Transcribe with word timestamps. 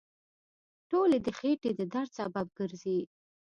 ټولې 0.89 1.17
د 1.25 1.27
خېټې 1.37 1.71
د 1.75 1.81
درد 1.93 2.11
سبب 2.19 2.47
ګرځي. 2.57 2.99